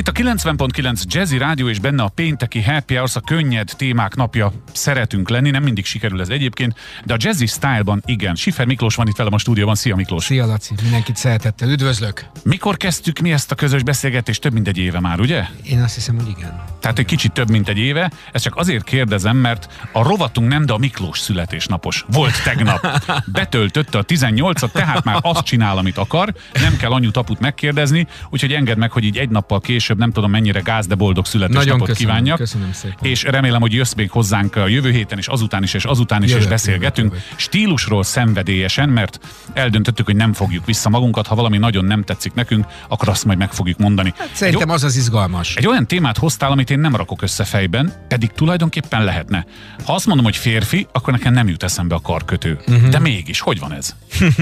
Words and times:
Itt 0.00 0.08
a 0.08 0.12
90.9 0.12 1.02
Jazzy 1.04 1.38
Rádió 1.38 1.68
és 1.68 1.78
benne 1.78 2.02
a 2.02 2.08
pénteki 2.08 2.62
Happy 2.62 2.94
Hours, 2.94 3.16
a 3.16 3.20
könnyed 3.20 3.70
témák 3.76 4.14
napja 4.14 4.52
szeretünk 4.72 5.28
lenni, 5.28 5.50
nem 5.50 5.62
mindig 5.62 5.84
sikerül 5.84 6.20
ez 6.20 6.28
egyébként, 6.28 6.78
de 7.04 7.14
a 7.14 7.16
Jazzy 7.20 7.46
Style-ban 7.46 8.02
igen. 8.06 8.34
Sifer 8.34 8.66
Miklós 8.66 8.94
van 8.94 9.08
itt 9.08 9.16
velem 9.16 9.32
a 9.32 9.38
stúdióban, 9.38 9.74
szia 9.74 9.96
Miklós! 9.96 10.24
Szia 10.24 10.46
Laci, 10.46 10.74
mindenkit 10.82 11.16
szeretettel 11.16 11.68
üdvözlök! 11.68 12.26
Mikor 12.42 12.76
kezdtük 12.76 13.18
mi 13.18 13.32
ezt 13.32 13.52
a 13.52 13.54
közös 13.54 13.82
beszélgetést? 13.82 14.40
Több 14.40 14.52
mint 14.52 14.68
egy 14.68 14.78
éve 14.78 15.00
már, 15.00 15.20
ugye? 15.20 15.44
Én 15.62 15.82
azt 15.82 15.94
hiszem, 15.94 16.16
hogy 16.16 16.28
igen. 16.38 16.62
Tehát 16.80 16.98
egy 16.98 17.04
kicsit 17.04 17.32
több 17.32 17.50
mint 17.50 17.68
egy 17.68 17.78
éve, 17.78 18.10
ezt 18.32 18.44
csak 18.44 18.56
azért 18.56 18.84
kérdezem, 18.84 19.36
mert 19.36 19.88
a 19.92 20.02
rovatunk 20.02 20.48
nem, 20.48 20.66
de 20.66 20.72
a 20.72 20.78
Miklós 20.78 21.18
születésnapos. 21.18 22.04
Volt 22.08 22.42
tegnap. 22.42 23.02
Betöltötte 23.32 23.98
a 23.98 24.04
18-at, 24.04 24.70
tehát 24.70 25.04
már 25.04 25.18
azt 25.22 25.44
csinál, 25.44 25.78
amit 25.78 25.98
akar, 25.98 26.34
nem 26.52 26.76
kell 26.76 26.90
anyu 26.90 27.10
taput 27.10 27.40
megkérdezni, 27.40 28.06
úgyhogy 28.30 28.52
engedd 28.52 28.78
meg, 28.78 28.90
hogy 28.90 29.04
így 29.04 29.18
egy 29.18 29.28
nappal 29.28 29.60
később 29.60 29.84
később, 29.86 30.00
nem 30.00 30.12
tudom 30.12 30.30
mennyire 30.30 30.60
gáz, 30.60 30.86
de 30.86 30.94
boldog 30.94 31.26
születésnapot 31.26 31.66
Nagyon 31.66 31.86
köszönöm, 31.86 32.08
kívánjak. 32.08 32.38
Köszönöm 32.38 32.72
szépen. 32.72 32.98
És 33.00 33.22
remélem, 33.22 33.60
hogy 33.60 33.72
jössz 33.72 33.92
még 33.92 34.10
hozzánk 34.10 34.56
a 34.56 34.66
jövő 34.66 34.90
héten, 34.90 35.18
és 35.18 35.26
azután 35.26 35.62
is, 35.62 35.74
és 35.74 35.84
azután 35.84 36.22
is, 36.22 36.28
Jövök, 36.28 36.42
és 36.42 36.48
beszélgetünk. 36.48 37.12
jövök. 37.12 37.26
Stílusról 37.36 38.02
szenvedélyesen, 38.02 38.88
mert 38.88 39.20
eldöntöttük, 39.52 40.06
hogy 40.06 40.16
nem 40.16 40.32
fogjuk 40.32 40.66
vissza 40.66 40.88
magunkat. 40.88 41.26
Ha 41.26 41.34
valami 41.34 41.58
nagyon 41.58 41.84
nem 41.84 42.02
tetszik 42.02 42.34
nekünk, 42.34 42.66
akkor 42.88 43.08
azt 43.08 43.24
majd 43.24 43.38
meg 43.38 43.52
fogjuk 43.52 43.78
mondani. 43.78 44.14
Hát 44.16 44.30
szerintem 44.32 44.70
az 44.70 44.84
az 44.84 44.96
izgalmas. 44.96 45.56
Egy 45.56 45.66
olyan 45.66 45.86
témát 45.86 46.18
hoztál, 46.18 46.50
amit 46.50 46.70
én 46.70 46.78
nem 46.78 46.96
rakok 46.96 47.22
össze 47.22 47.44
fejben, 47.44 47.92
pedig 48.08 48.30
tulajdonképpen 48.30 49.04
lehetne. 49.04 49.46
Ha 49.84 49.94
azt 49.94 50.06
mondom, 50.06 50.24
hogy 50.24 50.36
férfi, 50.36 50.86
akkor 50.92 51.12
nekem 51.12 51.32
nem 51.32 51.48
jut 51.48 51.62
eszembe 51.62 51.94
a 51.94 52.00
karkötő. 52.00 52.58
Uh-huh. 52.68 52.88
De 52.88 52.98
mégis, 52.98 53.40
hogy 53.40 53.58
van 53.58 53.72
ez? 53.72 53.94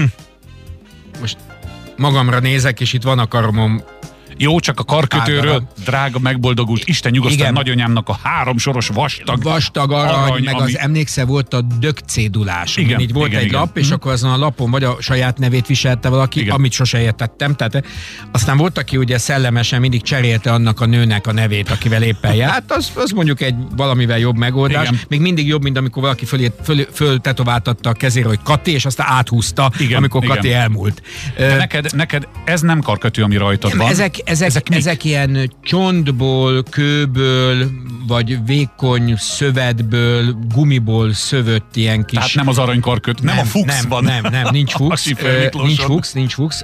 Most 1.21 1.37
magamra 1.97 2.39
nézek, 2.39 2.79
és 2.79 2.93
itt 2.93 3.03
van 3.03 3.19
a 3.19 3.27
karomom. 3.27 3.81
Jó, 4.37 4.59
csak 4.59 4.79
a 4.79 4.83
karkötőről, 4.83 5.39
Ágara. 5.51 5.67
drága, 5.85 6.19
megboldogult 6.19 6.81
Isten 6.85 7.11
nyugosztal 7.11 7.39
Igen. 7.39 7.53
nagyanyámnak 7.53 8.09
a 8.09 8.19
három 8.23 8.57
soros 8.57 8.87
vastag, 8.87 9.43
Vastag 9.43 9.91
arany, 9.91 10.13
arany, 10.13 10.43
meg 10.43 10.53
ami- 10.55 10.63
az 10.73 10.77
emlékszel 10.77 11.25
volt 11.25 11.53
a 11.53 11.61
dögcédulás. 11.61 12.77
Igen, 12.77 12.99
így 12.99 13.13
volt 13.13 13.27
igen, 13.27 13.39
egy 13.39 13.45
igen. 13.45 13.59
lap, 13.59 13.77
és 13.77 13.85
Mhm. 13.85 13.93
akkor 13.93 14.11
azon 14.11 14.31
a 14.31 14.37
lapon 14.37 14.71
vagy 14.71 14.83
a 14.83 14.97
saját 14.99 15.37
nevét 15.37 15.67
viselte 15.67 16.09
valaki, 16.09 16.39
Igen. 16.39 16.53
amit 16.53 16.71
sose 16.71 17.01
értettem. 17.01 17.55
Tehát, 17.55 17.85
aztán 18.31 18.57
volt, 18.57 18.77
aki 18.77 18.97
ugye 18.97 19.17
szellemesen 19.17 19.79
mindig 19.79 20.01
cserélte 20.01 20.51
annak 20.51 20.81
a 20.81 20.85
nőnek 20.85 21.27
a 21.27 21.31
nevét, 21.31 21.69
akivel 21.69 22.03
éppen 22.03 22.33
járt. 22.33 22.71
Az, 22.71 22.91
az 22.95 23.11
mondjuk 23.11 23.41
egy 23.41 23.55
valamivel 23.75 24.19
jobb 24.19 24.35
megoldás. 24.37 24.87
Igen. 24.87 24.99
Még 25.07 25.19
mindig 25.21 25.47
jobb, 25.47 25.63
mint 25.63 25.77
amikor 25.77 26.01
valaki 26.01 26.25
föl, 26.25 26.39
föl, 26.63 26.85
föl 26.93 27.19
tetováltatta 27.19 27.89
a 27.89 27.93
kezére, 27.93 28.27
hogy 28.27 28.39
Kati, 28.43 28.71
és 28.71 28.85
aztán 28.85 29.07
áthúzta, 29.09 29.71
Igen, 29.77 29.97
amikor 29.97 30.23
igen. 30.23 30.35
Kati 30.35 30.53
elmúlt. 30.53 31.01
De 31.37 31.55
neked, 31.55 31.89
neked 31.95 32.27
ez 32.45 32.61
nem 32.61 32.81
karkötő, 32.81 33.23
ami 33.23 33.35
rajtad 33.37 33.77
van. 33.77 33.89
ezek, 33.89 34.15
ezek, 34.25 34.47
ezek, 34.47 34.69
mik? 34.69 34.77
ezek 34.77 35.03
ilyen 35.03 35.51
csontból, 35.61 36.63
kőből, 36.63 37.69
vagy 38.07 38.45
vékony 38.45 39.15
szövetből, 39.17 40.37
gumiból 40.53 41.13
szövött 41.13 41.75
ilyen 41.75 42.05
kis... 42.05 42.17
Tehát 42.17 42.33
nem 42.33 42.47
az 42.47 42.57
aranykarköt, 42.57 43.21
nem, 43.21 43.37
a 43.37 43.43
fux 43.43 43.65
nem, 43.65 43.89
van. 43.89 44.03
Nem, 44.03 44.23
nem, 44.31 44.47
nincs 44.51 44.71
fux, 44.81 45.11
nincs 45.63 45.81
fux, 45.81 46.13
nincs 46.13 46.33
fux. 46.33 46.61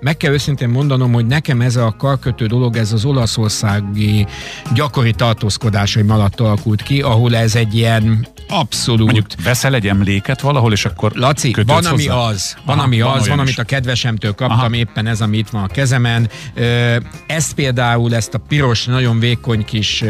Meg 0.00 0.16
kell 0.16 0.32
őszintén 0.32 0.68
mondanom, 0.68 1.12
hogy 1.12 1.26
nekem 1.26 1.60
ez 1.60 1.76
a 1.76 1.94
karkötő 1.98 2.46
dolog, 2.46 2.76
ez 2.76 2.92
az 2.92 3.04
olaszországi 3.04 4.26
gyakori 4.74 5.12
tartózkodásaim 5.12 6.10
alatt 6.10 6.40
alakult 6.40 6.82
ki, 6.82 7.00
ahol 7.00 7.36
ez 7.36 7.54
egy 7.54 7.74
ilyen 7.74 8.26
abszolút... 8.48 9.12
Mondjuk 9.12 9.26
veszel 9.44 9.74
egy 9.74 9.88
emléket 9.88 10.40
valahol, 10.40 10.72
és 10.72 10.84
akkor 10.84 11.12
Laci, 11.14 11.54
van 11.66 11.84
ami 11.84 12.06
hozzá? 12.06 12.20
az, 12.20 12.56
van 12.64 12.76
Aha, 12.76 12.86
ami 12.86 13.00
van 13.00 13.12
az, 13.12 13.28
van, 13.28 13.36
is. 13.36 13.42
amit 13.42 13.58
a 13.58 13.62
kedvesemtől 13.62 14.34
kaptam, 14.34 14.58
Aha. 14.58 14.74
éppen 14.74 15.06
ez, 15.06 15.20
ami 15.20 15.36
itt 15.36 15.48
van 15.48 15.62
a 15.62 15.66
kezemen. 15.66 16.28
Ö, 16.54 16.77
Ezt 17.26 17.54
például, 17.54 18.14
ezt 18.14 18.34
a 18.34 18.38
piros, 18.38 18.84
nagyon 18.84 19.18
vékony 19.18 19.64
kis 19.64 20.04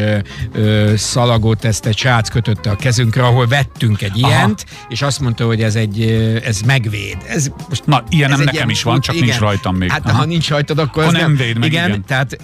szalagot, 0.97 1.65
ezt 1.65 1.87
egy 1.87 1.97
srác 1.99 2.29
kötötte 2.29 2.71
a 2.71 2.77
kezünkre, 2.77 3.23
ahol 3.23 3.47
vettünk 3.47 4.03
egy 4.03 4.23
Aha. 4.23 4.29
ilyent, 4.33 4.65
és 4.89 5.03
azt 5.03 5.21
mondta, 5.21 5.47
hogy 5.47 5.63
ez 5.63 5.75
egy, 5.75 6.03
ez 6.45 6.61
megvéd. 6.61 7.17
Ez 7.29 7.51
most 7.69 7.87
Na, 7.87 8.03
ilyen 8.09 8.31
nem 8.31 8.41
nekem 8.41 8.71
is 8.71 8.83
van, 8.83 9.01
csak 9.01 9.15
igen. 9.15 9.27
nincs 9.27 9.39
rajtam 9.39 9.77
még. 9.77 9.91
Hát 9.91 10.07
Aha. 10.07 10.17
ha 10.19 10.25
nincs 10.25 10.49
rajtad, 10.49 10.79
akkor, 10.79 11.03
Akkor 11.03 11.15
az 11.17 11.21
nem 11.23 11.37
véd 11.37 11.59
meg, 11.59 11.69
igen, 11.73 11.89
igen. 11.89 12.05
tehát 12.07 12.39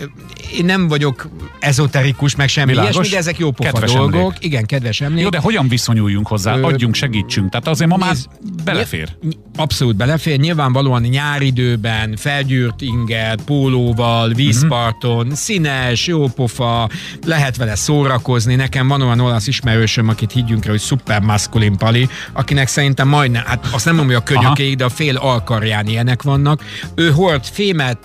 én 0.58 0.64
nem 0.64 0.88
vagyok 0.88 1.28
ezoterikus, 1.60 2.36
meg 2.36 2.48
semmi 2.48 2.70
Világos. 2.70 2.94
ilyesmi, 2.94 3.10
de 3.12 3.16
ezek 3.18 3.38
jó 3.38 3.50
pofa 3.50 3.70
Kedves 3.72 3.92
dolgok. 3.92 4.14
emlék. 4.20 4.36
Igen, 4.40 4.64
kedves 4.66 5.00
emlék. 5.00 5.22
Jó, 5.22 5.28
de 5.28 5.38
hogyan 5.38 5.68
viszonyuljunk 5.68 6.26
hozzá? 6.26 6.56
Ö, 6.56 6.62
Adjunk, 6.62 6.94
segítsünk. 6.94 7.50
Tehát 7.50 7.68
azért 7.68 7.90
ma 7.90 7.96
már 7.96 8.10
Nézd, 8.12 8.28
belefér. 8.64 9.08
Abszolút 9.56 9.96
belefér. 9.96 10.38
Nyilvánvalóan 10.38 11.02
nyáridőben, 11.02 12.16
felgyűrt 12.16 12.80
ingel, 12.82 13.36
pólóval, 13.44 14.13
vízparton, 14.34 15.26
Mhm. 15.26 15.34
színes, 15.34 16.06
jó 16.06 16.28
pofa, 16.28 16.88
lehet 17.26 17.56
vele 17.56 17.75
szórakozni. 17.75 18.54
Nekem 18.54 18.88
van 18.88 19.02
olyan 19.02 19.20
olasz 19.20 19.47
ismerősöm, 19.47 20.08
akit 20.08 20.32
higgyünk 20.32 20.64
rá, 20.64 20.70
hogy 20.70 20.80
szuper 20.80 21.20
maszkulin 21.20 21.76
pali, 21.76 22.08
akinek 22.32 22.69
szerintem 22.69 23.08
majdnem, 23.08 23.42
hát 23.47 23.66
azt 23.72 23.84
nem 23.84 23.94
mondom, 23.94 24.14
hogy 24.14 24.22
a 24.26 24.34
könyökéig, 24.34 24.76
de 24.76 24.84
a 24.84 24.88
fél 24.88 25.16
alkarján 25.16 25.86
ilyenek 25.86 26.22
vannak. 26.22 26.62
Ő 26.94 27.10
hord 27.10 27.44
fémet, 27.52 27.98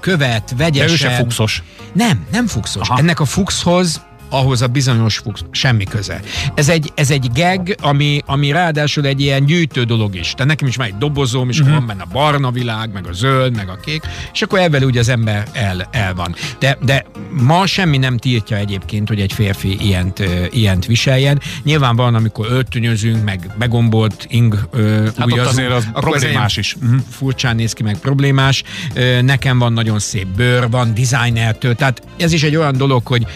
követ, 0.00 0.44
De 0.44 0.52
ő 0.54 0.56
vegyesen. 0.56 0.96
se 1.10 1.10
fuxos. 1.16 1.62
Nem, 1.92 2.26
nem 2.32 2.46
fuxos. 2.46 2.88
Aha. 2.88 2.98
Ennek 2.98 3.20
a 3.20 3.24
fuxhoz 3.24 4.00
ahhoz 4.30 4.62
a 4.62 4.66
bizonyos 4.66 5.18
fux, 5.18 5.40
semmi 5.50 5.84
köze. 5.84 6.20
Ez 6.54 6.68
egy, 6.68 6.92
ez 6.94 7.10
egy 7.10 7.30
gag, 7.34 7.74
ami, 7.80 8.22
ami 8.26 8.50
ráadásul 8.50 9.06
egy 9.06 9.20
ilyen 9.20 9.44
gyűjtő 9.44 9.84
dolog 9.84 10.14
is. 10.14 10.30
Tehát 10.30 10.46
nekem 10.46 10.68
is 10.68 10.76
van 10.76 10.86
egy 10.86 10.96
dobozom, 10.98 11.48
és 11.48 11.60
uh-huh. 11.60 11.74
van 11.74 11.86
benne 11.86 12.02
a 12.02 12.08
barna 12.12 12.50
világ, 12.50 12.92
meg 12.92 13.06
a 13.06 13.12
zöld, 13.12 13.56
meg 13.56 13.68
a 13.68 13.76
kék, 13.84 14.02
és 14.32 14.42
akkor 14.42 14.58
ebben 14.58 14.82
ugye 14.82 15.00
az 15.00 15.08
ember 15.08 15.48
el, 15.52 15.88
el 15.90 16.14
van. 16.14 16.34
De, 16.58 16.78
de 16.82 17.04
ma 17.30 17.66
semmi 17.66 17.98
nem 17.98 18.16
tiltja 18.16 18.56
egyébként, 18.56 19.08
hogy 19.08 19.20
egy 19.20 19.32
férfi 19.32 19.76
ilyent, 19.86 20.22
ilyent 20.50 20.86
viseljen. 20.86 21.40
Nyilván 21.62 21.96
van, 21.96 22.14
amikor 22.14 22.46
öltönyözünk, 22.50 23.24
meg 23.24 23.50
begombolt 23.58 24.26
ing 24.28 24.68
ö, 24.72 25.08
Hát 25.16 25.32
ott 25.32 25.38
azért 25.38 25.72
az 25.72 25.88
problémás 25.92 26.56
is. 26.56 26.76
Mhm. 26.80 26.96
furcsán 27.10 27.56
néz 27.56 27.72
ki, 27.72 27.82
meg 27.82 27.98
problémás. 27.98 28.62
Nekem 29.20 29.58
van 29.58 29.72
nagyon 29.72 29.98
szép 29.98 30.26
bőr, 30.26 30.70
van 30.70 30.94
designertől, 30.94 31.74
tehát 31.74 32.02
ez 32.16 32.32
is 32.32 32.42
egy 32.42 32.56
olyan 32.56 32.76
dolog, 32.76 33.06
hogy 33.06 33.26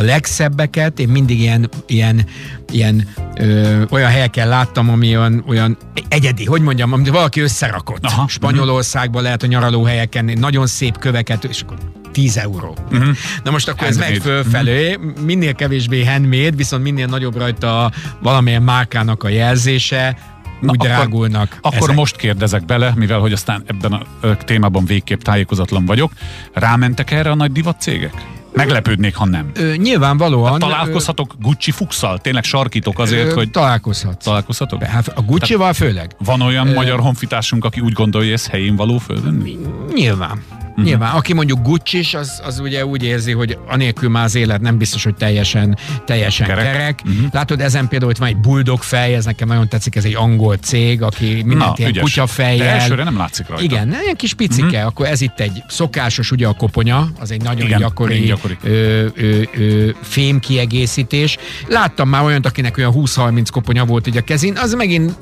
a 0.00 0.02
legszebbeket 0.02 0.98
én 0.98 1.08
mindig 1.08 1.40
ilyen, 1.40 1.68
ilyen, 1.86 2.24
ilyen 2.72 3.08
ö, 3.36 3.82
olyan 3.90 4.10
helyeken 4.10 4.48
láttam, 4.48 4.90
ami 4.90 5.16
olyan, 5.16 5.44
olyan 5.48 5.76
egyedi, 6.08 6.44
hogy 6.44 6.60
mondjam, 6.62 6.92
amit 6.92 7.08
valaki 7.08 7.40
összerakott. 7.40 8.04
Aha, 8.04 8.28
Spanyolországban 8.28 9.22
lehet 9.22 9.42
a 9.42 9.46
nyaralóhelyeken 9.46 10.24
nagyon 10.24 10.66
szép 10.66 10.98
köveket, 10.98 11.44
és 11.44 11.60
akkor 11.62 11.76
10 12.12 12.36
euró. 12.36 12.76
Mhm. 12.90 13.08
Na 13.44 13.50
most 13.50 13.68
akkor 13.68 13.86
ez 13.86 13.96
megy 13.96 14.08
Handmade. 14.08 14.30
fölfelé, 14.42 14.98
minél 15.24 15.54
kevésbé 15.54 16.04
handmade, 16.04 16.50
viszont 16.50 16.82
minél 16.82 17.06
nagyobb 17.06 17.36
rajta 17.36 17.90
valamilyen 18.22 18.62
márkának 18.62 19.22
a 19.22 19.28
jelzése, 19.28 20.16
Na, 20.60 20.70
úgy 20.70 20.76
akkor- 20.78 20.86
drágulnak. 20.86 21.58
Akkor 21.60 21.82
ezek. 21.82 21.94
most 21.94 22.16
kérdezek 22.16 22.64
bele, 22.64 22.92
mivel 22.96 23.18
hogy 23.18 23.32
aztán 23.32 23.62
ebben 23.66 23.92
a 23.92 24.36
témában 24.44 24.84
végképp 24.84 25.20
tájékozatlan 25.20 25.84
vagyok. 25.84 26.12
Rámentek 26.52 27.10
erre 27.10 27.30
a 27.30 27.34
nagy 27.34 27.52
divat 27.52 27.80
cégek? 27.80 28.12
Meglepődnék, 28.52 29.14
ha 29.14 29.26
nem. 29.26 29.50
Ö, 29.54 29.74
nyilvánvalóan... 29.76 30.58
Találkozhatok 30.58 31.34
Gucci 31.40 31.70
fuxal? 31.70 32.18
Tényleg 32.18 32.44
sarkítok 32.44 32.98
azért, 32.98 33.30
ö, 33.30 33.34
hogy 33.34 33.50
Találkozhatsz. 33.50 34.24
találkozhatok? 34.24 34.82
Hát 34.82 35.08
a 35.08 35.20
Gucci-val 35.22 35.72
főleg. 35.72 36.10
Van 36.24 36.40
olyan 36.40 36.68
Ö, 36.68 36.74
magyar 36.74 37.00
honfitársunk, 37.00 37.64
aki 37.64 37.80
úgy 37.80 37.92
gondolja, 37.92 38.26
hogy 38.26 38.36
ez 38.36 38.48
helyén 38.48 38.76
való 38.76 38.98
fölvenni? 38.98 39.58
Nyilván. 39.94 40.42
Mhm. 40.76 40.86
Nyilván. 40.86 41.14
Aki 41.14 41.32
mondjuk 41.32 41.62
gucci 41.62 42.06
az, 42.12 42.40
az 42.44 42.58
ugye 42.58 42.86
úgy 42.86 43.02
érzi, 43.02 43.32
hogy 43.32 43.58
anélkül 43.68 44.08
már 44.08 44.24
az 44.24 44.34
élet 44.34 44.60
nem 44.60 44.78
biztos, 44.78 45.04
hogy 45.04 45.14
teljesen, 45.14 45.78
teljesen 46.04 46.46
Kerek. 46.46 46.64
kerek. 46.64 47.02
Mhm. 47.04 47.24
Látod, 47.32 47.60
ezen 47.60 47.88
például 47.88 48.10
itt 48.10 48.16
van 48.18 48.28
egy 48.28 48.36
bulldog 48.36 48.82
fej, 48.82 49.14
ez 49.14 49.24
nekem 49.24 49.48
nagyon 49.48 49.68
tetszik, 49.68 49.96
ez 49.96 50.04
egy 50.04 50.14
angol 50.14 50.56
cég, 50.56 51.02
aki 51.02 51.42
mindent 51.44 51.78
ilyen 51.78 51.90
ügyes. 51.90 52.02
kutyafejjel. 52.02 52.66
De 52.66 52.80
elsőre 52.80 53.04
nem 53.04 53.16
látszik 53.16 53.48
rajta. 53.48 53.64
Igen, 53.64 53.96
ilyen 54.02 54.16
kis 54.16 54.34
picike, 54.34 54.66
mm-hmm. 54.76 54.86
akkor 54.86 55.06
ez 55.06 55.20
itt 55.20 55.40
egy 55.40 55.62
szokásos, 55.68 56.30
ugye 56.30 56.46
a 56.46 56.52
koponya, 56.52 57.08
az 57.20 57.30
egy 57.30 57.42
nagyon 57.42 57.66
Igen, 57.66 57.78
gyakori, 57.78 58.18
gyakori. 58.20 58.56
Ö, 58.62 59.06
ö, 59.14 59.42
ö, 59.56 59.88
fém 60.02 60.38
kiegészítés. 60.40 61.38
Láttam 61.68 62.08
már 62.08 62.24
olyat, 62.24 62.46
akinek 62.46 62.76
olyan 62.78 62.92
20-30 62.96 63.46
koponya 63.52 63.84
volt 63.84 64.06
így 64.06 64.16
a 64.16 64.20
kezén, 64.22 64.56
az 64.56 64.74
megint 64.74 65.12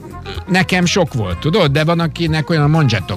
nekem 0.47 0.85
sok 0.85 1.15
volt, 1.15 1.39
tudod, 1.39 1.73
de 1.73 1.85
van, 1.85 2.01
akinek 2.01 2.51
olyan 2.51 2.63
a 2.63 2.67
manzsetta 2.67 3.17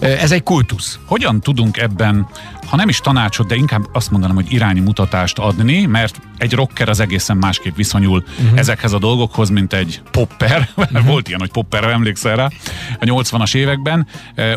Ez 0.00 0.32
egy 0.32 0.42
kultusz. 0.42 0.98
Hogyan 1.06 1.40
tudunk 1.40 1.76
ebben, 1.76 2.26
ha 2.72 2.78
nem 2.78 2.88
is 2.88 3.00
tanácsot, 3.00 3.46
de 3.46 3.54
inkább 3.54 3.88
azt 3.92 4.10
mondanám, 4.10 4.34
hogy 4.34 4.52
iránymutatást 4.52 5.38
adni, 5.38 5.86
mert 5.86 6.20
egy 6.38 6.52
rocker 6.52 6.88
az 6.88 7.00
egészen 7.00 7.36
másképp 7.36 7.76
viszonyul 7.76 8.24
uh-huh. 8.42 8.58
ezekhez 8.58 8.92
a 8.92 8.98
dolgokhoz, 8.98 9.48
mint 9.48 9.72
egy 9.72 10.00
popper. 10.10 10.68
Uh-huh. 10.92 11.06
Volt 11.06 11.28
ilyen, 11.28 11.40
hogy 11.40 11.50
popper, 11.50 11.84
emlékszel 11.84 12.36
rá, 12.36 12.48
a 13.00 13.04
80-as 13.04 13.54
években. 13.54 14.06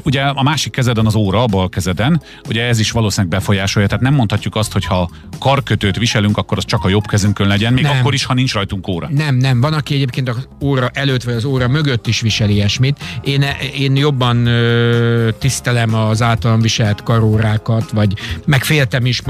Ugye 0.04 0.22
a 0.22 0.44
másik 0.44 0.72
kezeden 0.72 1.06
az 1.06 1.16
óra, 1.16 1.42
a 1.42 1.46
bal 1.46 1.70
kezeden, 1.70 2.22
ugye 2.50 2.64
ez 2.64 2.80
is 2.80 2.92
valószínűleg 2.92 3.38
befolyásolja, 3.38 3.88
tehát 3.88 4.04
nem 4.04 4.14
mondhatjuk 4.14 4.56
azt, 4.56 4.72
hogy 4.72 4.86
ha 4.86 5.10
karkötőt 5.40 5.98
viselünk, 5.98 6.38
akkor 6.38 6.58
az 6.58 6.66
csak 6.66 6.84
a 6.84 6.90
jobb 6.90 7.06
kezünkön 7.06 7.48
legyen, 7.48 7.74
még 7.74 7.84
Nem. 7.84 7.98
akkor 7.98 8.14
is, 8.14 8.26
ha 8.26 8.34
nincs 8.34 8.54
rajtunk 8.54 8.88
óra. 8.88 9.10
Nem, 9.12 9.36
nem. 9.36 9.62
Van, 9.62 9.74
aki 9.74 9.94
egyébként 9.94 10.30
az 10.30 10.48
óra 10.62 10.90
előtt 10.94 11.24
vagy 11.24 11.34
az 11.34 11.46
óra 11.46 11.68
mögött 11.68 12.08
is 12.08 12.22
visel 12.22 12.50
ilyesmit. 12.50 13.00
Én, 13.24 13.46
én 13.78 13.96
jobban 13.96 14.46
ö, 14.46 15.30
tisztelem 15.40 15.94
az 15.94 16.22
általam 16.22 16.60
viselt 16.60 17.04
karórákat, 17.04 17.92
vagy 17.92 18.05
vagy 18.06 18.20
megféltem 18.46 19.06
is, 19.06 19.22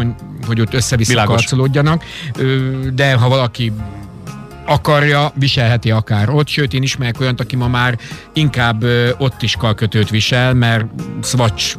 hogy 0.46 0.62
ott 0.62 0.74
össze-vissza 0.74 1.24
karcolódjanak, 1.24 2.04
de 2.94 3.14
ha 3.14 3.30
valaki 3.30 3.72
akarja, 4.66 5.32
viselheti 5.36 5.92
akár 5.92 6.30
ott, 6.30 6.48
sőt 6.48 6.74
én 6.74 6.84
ismerek 6.84 7.20
olyat, 7.20 7.40
aki 7.40 7.56
ma 7.56 7.68
már 7.68 7.98
inkább 8.34 8.84
ö, 8.84 9.10
ott 9.18 9.42
is 9.42 9.56
kalkötőt 9.56 10.10
visel, 10.10 10.54
mert 10.54 10.86
Swatch 11.24 11.78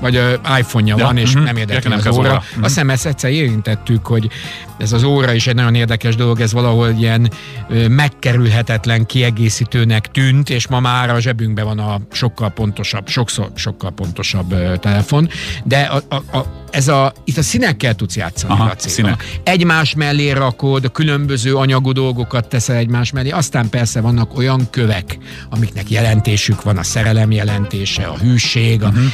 vagy 0.00 0.16
ö, 0.16 0.32
iPhone-ja 0.58 0.96
ja, 0.98 1.04
van, 1.04 1.16
és 1.16 1.28
uh-huh. 1.28 1.44
nem 1.44 1.56
érdekel 1.56 1.92
az 1.92 2.06
óra. 2.06 2.18
óra. 2.18 2.28
Uh-huh. 2.28 2.64
Azt 2.64 2.74
hiszem 2.74 2.90
ezt 2.90 3.06
egyszer 3.06 3.30
érintettük, 3.30 4.06
hogy 4.06 4.30
ez 4.78 4.92
az 4.92 5.02
óra 5.02 5.32
is 5.32 5.46
egy 5.46 5.54
nagyon 5.54 5.74
érdekes 5.74 6.16
dolog, 6.16 6.40
ez 6.40 6.52
valahol 6.52 6.88
ilyen 6.88 7.30
ö, 7.68 7.88
megkerülhetetlen 7.88 9.06
kiegészítőnek 9.06 10.10
tűnt, 10.10 10.50
és 10.50 10.66
ma 10.66 10.80
már 10.80 11.10
a 11.10 11.20
zsebünkben 11.20 11.64
van 11.64 11.78
a 11.78 12.00
sokkal 12.12 12.50
pontosabb, 12.50 13.08
sokszor 13.08 13.50
sokkal 13.54 13.90
pontosabb 13.90 14.52
ö, 14.52 14.76
telefon, 14.76 15.28
de 15.64 15.80
a, 15.80 16.02
a, 16.08 16.38
a 16.38 16.63
ez 16.74 16.88
a, 16.88 17.12
itt 17.24 17.36
a 17.36 17.42
színekkel 17.42 17.94
tudsz 17.94 18.16
játszani, 18.16 18.52
Aha, 18.52 18.64
a 18.64 18.74
színek. 18.76 19.40
Egymás 19.44 19.94
mellé 19.94 20.30
rakod, 20.30 20.92
különböző 20.92 21.56
anyagú 21.56 21.92
dolgokat 21.92 22.48
teszel 22.48 22.76
egymás 22.76 23.10
mellé, 23.10 23.30
aztán 23.30 23.68
persze 23.68 24.00
vannak 24.00 24.36
olyan 24.36 24.70
kövek, 24.70 25.18
amiknek 25.50 25.90
jelentésük 25.90 26.62
van, 26.62 26.76
a 26.76 26.82
szerelem 26.82 27.30
jelentése, 27.30 28.04
a 28.04 28.16
hűség, 28.18 28.82
a, 28.82 28.88
uh-huh. 28.88 29.04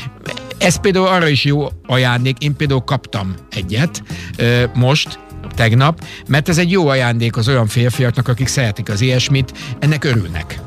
Ez 0.58 0.80
például 0.80 1.06
arra 1.06 1.28
is 1.28 1.44
jó 1.44 1.68
ajándék. 1.86 2.38
Én 2.38 2.56
például 2.56 2.80
kaptam 2.80 3.34
egyet 3.50 4.02
most, 4.74 5.18
tegnap, 5.54 6.04
mert 6.28 6.48
ez 6.48 6.58
egy 6.58 6.70
jó 6.70 6.88
ajándék 6.88 7.36
az 7.36 7.48
olyan 7.48 7.66
férfiaknak, 7.66 8.28
akik 8.28 8.46
szeretik 8.46 8.88
az 8.88 9.00
ilyesmit, 9.00 9.52
ennek 9.78 10.04
örülnek. 10.04 10.60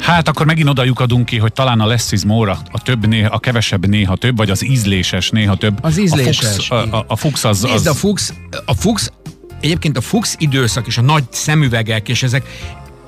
Hát 0.00 0.28
akkor 0.28 0.46
megint 0.46 0.68
oda 0.68 0.84
lyukadunk 0.84 1.26
ki, 1.26 1.38
hogy 1.38 1.52
talán 1.52 1.80
a 1.80 1.86
less 1.86 2.12
is 2.12 2.24
more, 2.24 2.56
a 2.72 2.82
több 2.82 3.06
néha, 3.06 3.34
a 3.34 3.38
kevesebb 3.38 3.86
néha 3.86 4.16
több, 4.16 4.36
vagy 4.36 4.50
az 4.50 4.64
ízléses 4.64 5.30
néha 5.30 5.56
több. 5.56 5.78
Az 5.82 5.98
ízléses. 5.98 6.38
A 6.40 6.50
fux, 6.50 6.70
a, 6.70 6.96
a, 6.96 7.04
a 7.08 7.16
fux 7.16 7.44
az, 7.44 7.64
az... 7.64 7.70
Nézd, 7.70 7.86
a 7.86 7.94
fux, 7.94 8.32
a 8.64 8.74
fux 8.74 9.10
egyébként 9.64 9.96
a 9.96 10.00
Fuchs 10.00 10.34
időszak 10.38 10.86
és 10.86 10.98
a 10.98 11.02
nagy 11.02 11.24
szemüvegek, 11.30 12.08
és 12.08 12.22
ezek 12.22 12.46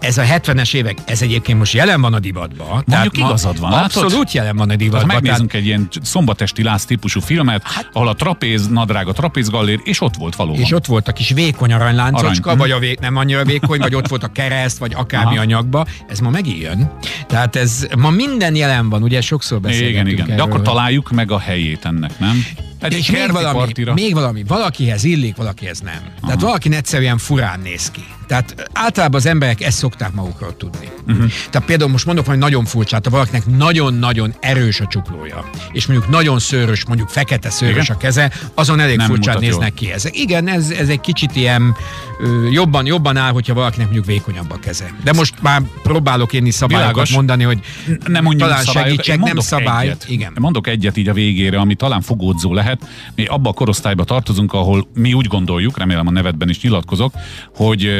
ez 0.01 0.19
a 0.19 0.23
70-es 0.23 0.75
évek, 0.75 0.99
ez 1.05 1.23
egyébként 1.23 1.59
most 1.59 1.73
jelen 1.73 2.01
van 2.01 2.15
a 2.15 2.19
divatban. 2.19 2.67
Mondjuk 2.67 2.89
tehát 2.91 3.17
igazad 3.17 3.61
van. 3.61 3.73
Abszolút 3.73 4.13
látod? 4.13 4.35
jelen 4.35 4.57
van 4.57 4.71
a 4.71 4.77
divatban. 4.77 5.11
Hát 5.11 5.21
megnézzünk 5.21 5.51
tehát... 5.51 5.67
egy 5.67 5.73
ilyen 5.73 5.89
szombatesti 6.03 6.63
láz 6.63 6.85
típusú 6.85 7.21
filmet, 7.21 7.63
hát, 7.63 7.89
ahol 7.93 8.09
a 8.09 8.15
trapéz 8.15 8.69
nadrág, 8.69 9.09
a 9.09 9.13
trapéz 9.13 9.49
gallér, 9.49 9.81
és 9.85 10.01
ott 10.01 10.15
volt 10.17 10.37
valóban. 10.37 10.61
És 10.61 10.73
ott 10.73 10.87
volt 10.87 11.09
a 11.09 11.13
kis 11.13 11.31
vékony 11.31 11.73
aranyláncocska, 11.73 12.51
Arany. 12.51 12.59
vagy 12.59 12.71
a 12.71 12.79
vé... 12.79 12.97
nem 13.01 13.17
annyira 13.17 13.45
vékony, 13.45 13.79
vagy 13.79 13.95
ott 13.95 14.09
volt 14.09 14.23
a 14.23 14.33
kereszt, 14.33 14.79
vagy 14.79 14.93
akármi 14.95 15.35
Aha. 15.35 15.41
anyagba. 15.41 15.87
Ez 16.09 16.19
ma 16.19 16.31
megjön. 16.31 16.91
Tehát 17.27 17.57
ez 17.57 17.87
ma 17.97 18.11
minden 18.11 18.55
jelen 18.55 18.89
van, 18.89 19.03
ugye 19.03 19.21
sokszor 19.21 19.61
beszélgetünk 19.61 19.97
Igen, 19.97 20.07
igen. 20.07 20.25
Erről. 20.25 20.37
De 20.37 20.43
akkor 20.43 20.63
találjuk 20.63 21.11
meg 21.11 21.31
a 21.31 21.39
helyét 21.39 21.85
ennek, 21.85 22.19
nem? 22.19 22.45
Hát 22.81 22.93
és 22.93 23.11
még 23.11 23.33
valami, 23.33 23.73
még 23.95 24.15
valami, 24.15 24.45
valakihez 24.47 25.05
illik, 25.05 25.37
valakihez 25.37 25.81
nem. 25.81 26.01
Aha. 26.05 26.27
Tehát 26.27 26.41
valaki 26.41 26.75
egyszerűen 26.75 27.19
furán 27.19 27.61
néz 27.61 27.91
ki. 27.91 28.05
Tehát 28.26 28.70
általában 28.73 29.20
az 29.20 29.26
emberek 29.26 29.62
ezt 29.62 29.78
szokták 29.78 30.12
magukról 30.12 30.56
tudni. 30.56 30.88
Uh-huh. 31.06 31.31
Tehát 31.50 31.69
például 31.69 31.90
most 31.90 32.06
mondok 32.06 32.26
hogy 32.26 32.38
nagyon 32.38 32.64
furcsát, 32.64 33.05
ha 33.05 33.11
valakinek 33.11 33.46
nagyon-nagyon 33.46 34.34
erős 34.40 34.81
a 34.81 34.87
csuklója, 34.87 35.50
és 35.73 35.87
mondjuk 35.87 36.11
nagyon 36.11 36.38
szőrös, 36.38 36.84
mondjuk 36.87 37.08
fekete 37.08 37.50
szőrös 37.50 37.84
Igen? 37.84 37.96
a 37.96 37.99
keze, 37.99 38.32
azon 38.55 38.81
elég 38.81 38.96
Nem 38.96 39.06
furcsát 39.06 39.40
néznek 39.40 39.81
jól. 39.81 39.90
ki 39.90 39.93
ezek. 39.93 40.19
Igen, 40.19 40.49
ez, 40.49 40.70
ez 40.70 40.88
egy 40.88 41.00
kicsit 41.00 41.37
ilyen 41.37 41.75
ö, 42.20 42.49
jobban, 42.49 42.87
jobban 42.87 43.17
áll, 43.17 43.32
hogyha 43.32 43.55
valakinek 43.55 43.87
mondjuk 43.87 44.06
vékonyabb 44.06 44.50
a 44.50 44.58
keze. 44.58 44.94
De 45.05 45.12
most 45.12 45.34
már 45.43 45.62
próbálok 45.82 46.32
én 46.32 46.46
is 46.46 46.55
szabályokat 46.55 46.93
Világos. 46.93 47.14
mondani, 47.14 47.43
hogy 47.43 47.58
nem 48.06 48.23
mondjuk 48.25 48.49
talán 48.49 48.64
segítsek, 48.64 49.19
nem 49.19 49.38
szabály. 49.38 49.87
Egyet. 49.87 50.05
Igen. 50.08 50.32
Mondok 50.40 50.67
egyet 50.67 50.96
így 50.96 51.08
a 51.08 51.12
végére, 51.12 51.58
ami 51.58 51.75
talán 51.75 52.00
fogódzó 52.00 52.55
lehet. 52.55 52.88
Mi 53.14 53.25
abba 53.25 53.50
a 53.50 53.52
korosztályba 53.52 54.05
tartozunk, 54.05 54.52
ahol 54.52 54.88
mi 54.94 55.12
úgy 55.12 55.26
gondoljuk, 55.26 55.78
remélem 55.78 56.06
a 56.06 56.11
nevedben 56.11 56.49
is 56.49 56.61
nyilatkozok, 56.61 57.14
hogy 57.55 57.90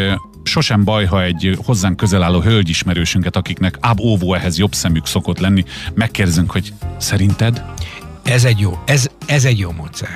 sosem 0.47 0.85
baj, 0.85 1.05
ha 1.05 1.23
egy 1.23 1.59
hozzánk 1.65 1.97
közel 1.97 2.23
álló 2.23 2.41
hölgyismerősünket, 2.41 3.37
akiknek 3.37 3.77
áb 3.81 4.01
óvó 4.01 4.35
ehhez 4.35 4.59
jobb 4.59 4.75
szemük 4.75 5.07
szokott 5.07 5.39
lenni, 5.39 5.65
megkérdezünk, 5.95 6.51
hogy 6.51 6.73
szerinted? 6.99 7.65
Ez 8.23 8.45
egy 8.45 8.59
jó, 8.59 8.79
ez, 8.85 9.09
ez 9.27 9.45
egy 9.45 9.59
jó 9.59 9.71
módszer. 9.71 10.15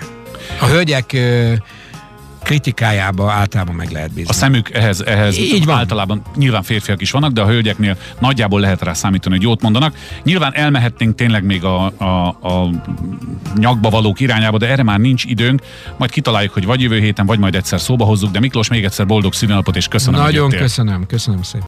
A 0.61 0.67
hölgyek 0.67 1.17
kritikájába 2.43 3.31
általában 3.33 3.75
meg 3.75 3.91
lehet 3.91 4.13
bízni. 4.13 4.31
A 4.31 4.33
szemük 4.33 4.71
ehhez, 4.71 5.01
ehhez 5.01 5.39
Így 5.39 5.65
van. 5.65 5.77
általában 5.77 6.23
nyilván 6.37 6.63
férfiak 6.63 7.01
is 7.01 7.11
vannak, 7.11 7.33
de 7.33 7.41
a 7.41 7.47
hölgyeknél 7.47 7.97
nagyjából 8.19 8.61
lehet 8.61 8.83
rá 8.83 8.93
számítani, 8.93 9.35
hogy 9.35 9.45
jót 9.45 9.63
mondanak. 9.63 9.95
Nyilván 10.23 10.55
elmehetnénk 10.55 11.15
tényleg 11.15 11.45
még 11.45 11.65
a, 11.65 11.93
a, 11.99 12.27
a 12.27 12.71
nyakba 13.55 13.91
valók 13.91 14.21
irányába, 14.21 14.59
de 14.59 14.69
erre 14.69 14.83
már 14.83 14.99
nincs 14.99 15.25
időnk. 15.25 15.63
Majd 15.97 16.11
kitaláljuk, 16.11 16.53
hogy 16.53 16.65
vagy 16.65 16.81
jövő 16.81 16.99
héten, 16.99 17.27
vagy 17.27 17.39
majd 17.39 17.55
egyszer 17.55 17.81
szóba 17.81 18.05
hozzuk, 18.05 18.31
de 18.31 18.41
Miklós, 18.41 18.69
még 18.69 18.85
egyszer 18.85 19.07
boldog 19.07 19.33
színalapot, 19.33 19.77
és 19.77 19.89
köszönöm, 19.89 20.21
Nagyon 20.21 20.51
köszönöm, 20.51 21.07
köszönöm 21.07 21.43
szépen. 21.43 21.59